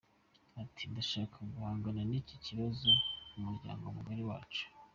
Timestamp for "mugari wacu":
3.95-4.65